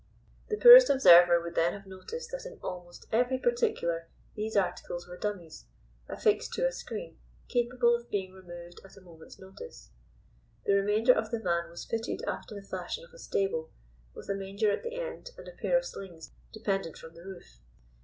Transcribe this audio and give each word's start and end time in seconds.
The 0.49 0.57
poorest 0.57 0.89
observer 0.89 1.39
would 1.39 1.53
then 1.53 1.73
have 1.73 1.85
noticed 1.85 2.31
that 2.31 2.43
in 2.47 2.57
almost 2.63 3.05
every 3.11 3.37
particular 3.37 4.07
these 4.33 4.57
articles 4.57 5.07
were 5.07 5.15
dummies, 5.15 5.67
affixed 6.09 6.53
to 6.53 6.65
a 6.65 6.71
screen, 6.71 7.19
capable 7.47 7.95
of 7.95 8.09
being 8.09 8.33
removed 8.33 8.81
at 8.83 8.97
a 8.97 9.01
moment's 9.01 9.37
notice. 9.37 9.91
The 10.65 10.73
remainder 10.73 11.13
of 11.13 11.29
the 11.29 11.37
van 11.37 11.69
was 11.69 11.85
fitted 11.85 12.23
after 12.27 12.55
the 12.55 12.63
fashion 12.67 13.03
of 13.05 13.13
a 13.13 13.19
stable, 13.19 13.69
with 14.15 14.27
a 14.27 14.33
manger 14.33 14.71
at 14.71 14.81
the 14.81 14.95
end 14.99 15.29
and 15.37 15.47
a 15.47 15.51
pair 15.61 15.77
of 15.77 15.85
slings 15.85 16.31
dependent 16.51 16.97
from 16.97 17.13
the 17.13 17.21
roof. 17.23 17.59